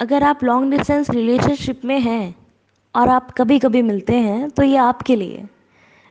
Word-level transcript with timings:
अगर 0.00 0.22
आप 0.22 0.42
long 0.44 0.70
distance 0.70 1.08
relationship 1.10 1.84
में 1.84 1.98
हैं 2.00 2.34
और 2.94 3.08
आप 3.08 3.30
कभी 3.30 3.58
कभी 3.58 3.80
मिलते 3.82 4.14
हैं 4.14 4.48
तो 4.50 4.62
ये 4.62 4.76
आपके 4.76 5.16
लिए। 5.16 5.44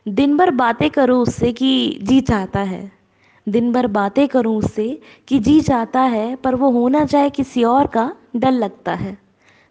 दिन 0.06 0.36
भर 0.36 0.50
बातें 0.50 0.88
करो 0.90 1.18
उससे 1.18 1.52
कि 1.52 1.98
जी 2.02 2.20
चाहता 2.20 2.60
है। 2.60 2.90
दिन 3.46 3.72
भर 3.72 3.86
बातें 3.86 4.26
करूँ 4.28 4.56
उससे 4.58 4.88
कि 5.28 5.38
जी 5.38 5.60
चाहता 5.60 6.00
है, 6.00 6.34
पर 6.36 6.54
वो 6.54 6.70
होना 6.70 7.04
चाहे 7.04 7.30
किसी 7.30 7.64
और 7.64 7.86
का, 7.86 8.10
डर 8.36 8.50
लगता 8.50 8.94
है। 8.94 9.16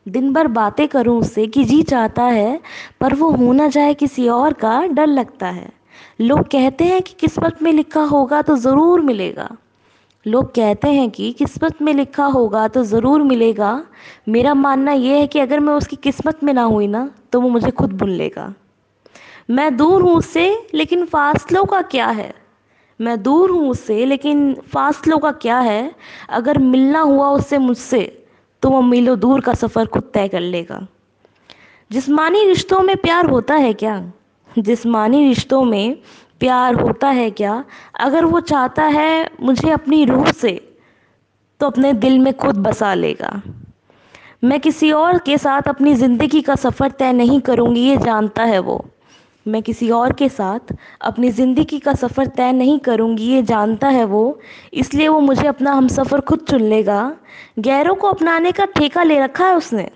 दिन 0.05 0.31
भर 0.33 0.47
बातें 0.47 0.87
करूँ 0.87 1.19
उससे 1.19 1.47
कि 1.47 1.63
जी 1.63 1.81
चाहता 1.83 2.23
है, 2.23 2.59
पर 3.01 3.15
वो 3.15 3.31
होना 3.31 3.69
चाहे 3.69 3.93
किसी 3.93 4.27
और 4.27 4.53
का, 4.53 4.81
डर 4.85 5.07
लगता 5.07 5.49
है। 5.49 5.69
लोग 6.21 6.47
कहते 6.47 6.85
हैं 6.85 7.01
कि 7.01 7.15
किस्मत 7.19 7.61
में 7.63 7.71
लिखा 7.73 8.03
होगा 8.05 8.41
तो 8.41 8.57
ज़रूर 8.57 9.01
मिलेगा। 9.01 9.49
लोग 10.25 10.45
कहते 10.47 10.89
हैं 10.89 11.09
कि 11.09 11.31
किस्मत 11.31 11.81
में 11.81 11.93
लिखा 11.93 12.25
होगा 12.25 12.67
तो 12.67 12.83
ज़रूर 12.83 13.21
मिलेगा। 13.21 13.85
मेरा 14.29 14.53
मानना 14.53 14.91
यह 14.91 15.15
है 15.15 15.27
कि 15.27 15.39
अगर 15.39 15.59
मैं 15.59 15.73
उसकी 15.73 15.95
किस्मत 15.95 16.43
में 16.43 16.53
ना 16.53 16.63
हुई 16.63 16.87
ना 16.87 17.09
तो 17.31 17.41
वो 17.41 17.49
मुझे 17.49 17.71
खुद 17.71 17.93
भूल 17.93 18.09
लेगा। 18.11 18.53
मैं 19.49 19.75
दूर 19.77 20.01
हूँ 20.01 20.15
उससे, 20.17 20.67
लेकिन 20.73 21.05
फासलों 21.05 21.63
का 21.65 21.81
क्या 21.81 22.07
है? 22.07 22.33
मैं 22.99 23.21
दूर 23.23 23.51
हूँ 23.51 23.69
उससे, 23.69 24.05
लेकिन 24.05 24.53
फासलों 24.73 25.19
का 25.19 25.31
क्या 25.31 25.59
है? 25.59 25.91
अगर 26.29 26.57
मिलना 26.57 26.99
हुआ 26.99 27.29
उससे 27.29 27.57
मुझसे 27.57 28.01
तो 28.63 28.69
वो 28.69 28.81
मीलों 28.81 29.19
दूर 29.19 29.41
का 29.41 29.53
सफ़र 29.53 29.85
खुद 29.85 30.09
तय 30.13 30.27
कर 30.27 30.39
लेगा। 30.39 30.85
जिस्मानी 31.91 32.45
रिश्तों 32.45 32.79
में 32.79 32.95
प्यार 32.97 33.25
होता 33.25 33.55
है 33.55 33.73
क्या? 33.73 34.01
जिस्मानी 34.49 35.27
रिश्तों 35.27 35.63
में 35.63 35.97
प्यार 36.41 36.75
होता 36.75 37.09
है 37.09 37.29
क्या? 37.31 37.63
अगर 37.99 38.25
वो 38.25 38.39
चाहता 38.41 38.83
है 38.85 39.29
मुझे 39.41 39.69
अपनी 39.71 40.03
रूह 40.05 40.31
से 40.31 40.59
तो 41.59 41.65
अपने 41.65 41.93
दिल 41.95 42.17
में 42.19 42.33
खुद 42.33 42.57
बसा 42.57 42.93
लेगा। 42.93 43.41
मैं 44.43 44.59
किसी 44.59 44.91
और 44.93 45.17
के 45.17 45.37
साथ 45.37 45.67
अपनी 45.67 45.93
ज़िंदगी 45.95 46.41
का 46.41 46.55
सफ़र 46.55 46.91
तय 46.91 47.13
नहीं 47.13 47.39
करूँगी, 47.41 47.81
ये 47.81 47.97
जानता 47.97 48.43
है 48.43 48.59
वो। 48.59 48.85
मैं 49.45 49.61
किसी 49.63 49.89
और 49.91 50.13
के 50.13 50.27
साथ 50.29 50.73
अपनी 51.01 51.29
ज़िंदगी 51.31 51.79
का 51.79 51.93
सफ़र 51.93 52.27
तय 52.27 52.51
नहीं 52.51 52.77
करूँगी, 52.79 53.25
ये 53.25 53.41
जानता 53.43 53.87
है 53.87 54.03
वो। 54.05 54.39
इसलिए 54.73 55.07
वो 55.07 55.19
मुझे 55.19 55.47
अपना 55.47 55.71
हम 55.71 55.87
सफ़र 55.87 56.21
खुद 56.21 56.45
चुन 56.49 56.61
लेगा। 56.61 57.11
गैरों 57.59 57.95
को 57.95 58.07
अपनाने 58.07 58.51
का 58.51 58.65
ठेका 58.67 59.03
ले 59.03 59.19
रखा 59.19 59.47
है 59.47 59.55
उसने। 59.55 59.89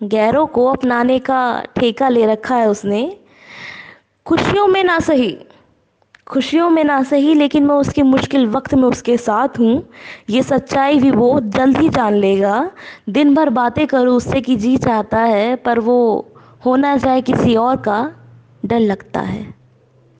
गैरों 0.00 0.46
को 0.46 0.66
अपनाने 0.66 1.18
का 1.18 1.62
ठेका 1.76 2.08
ले 2.08 2.26
रखा 2.26 2.56
है 2.56 2.68
उसने। 2.68 3.04
खुशियों 4.26 4.66
में 4.66 4.84
ना 4.84 4.98
सही। 4.98 5.38
खुशियों 6.26 6.70
में 6.70 6.84
ना 6.84 7.02
सही, 7.02 7.34
लेकिन 7.34 7.66
मैं 7.66 7.74
उसके 7.74 8.02
मुश्किल 8.02 8.46
वक्त 8.46 8.74
में 8.74 8.84
उसके 8.84 9.16
साथ 9.16 9.48
हूँ। 9.58 9.88
ये 10.30 10.42
सच्चाई 10.42 10.98
भी 10.98 11.10
वो 11.10 11.40
जल्द 11.40 11.76
ही 11.76 11.88
जान 11.88 12.14
लेगा। 12.14 12.70
दिन 13.08 13.34
भर 13.34 13.50
बातें 13.50 13.86
करूँ 13.86 14.16
उससे 14.16 14.40
कि 14.40 14.56
जी 14.56 14.76
चाहता 14.76 15.18
है, 15.18 15.56
पर 15.56 15.78
वो 15.78 16.28
होना 16.66 16.96
चाहे 16.96 17.22
किसी 17.22 17.56
और 17.56 17.76
का, 17.76 18.12
डर 18.66 18.80
लगता 18.80 19.20
है। 19.20 19.63